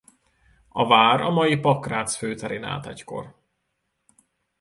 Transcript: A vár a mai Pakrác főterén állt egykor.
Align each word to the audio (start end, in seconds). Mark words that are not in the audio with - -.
A 0.69 0.85
vár 0.87 1.21
a 1.21 1.29
mai 1.31 1.57
Pakrác 1.57 2.15
főterén 2.15 2.63
állt 2.63 2.85
egykor. 2.85 3.35